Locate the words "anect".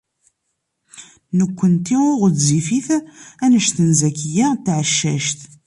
3.43-3.77